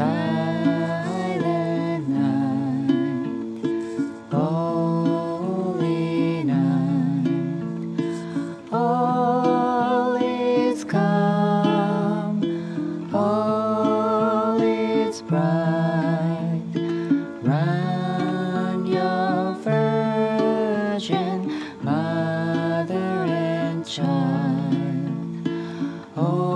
[0.00, 2.94] silent night,
[4.32, 8.00] holy night,
[8.72, 12.40] all is calm,
[13.14, 16.62] all is bright.
[19.62, 21.40] Virgin
[21.82, 22.94] mother
[23.28, 25.46] and child,
[26.14, 26.49] holy oh,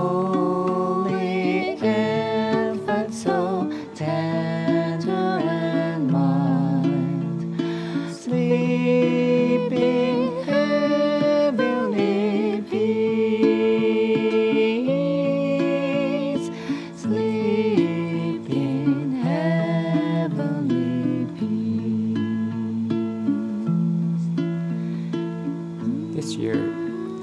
[26.25, 26.57] This year,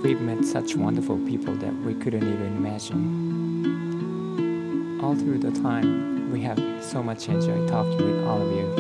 [0.05, 3.01] we've met such wonderful people that we couldn't even imagine.
[5.02, 8.74] All through the time, we have so much enjoyed talking with all of you.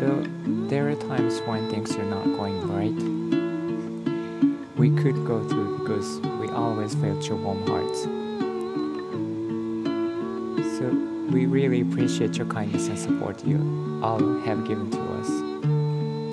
[0.00, 0.24] Though
[0.66, 3.00] there are times when things are not going right,
[4.76, 8.02] we could go through because we always felt your warm hearts.
[10.78, 10.90] So
[11.30, 15.30] we really appreciate your kindness and support you all have given to us.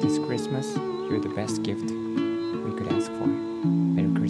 [0.06, 3.26] This Christmas, you're the best gift we could ask for.
[3.26, 4.25] Merry Christmas.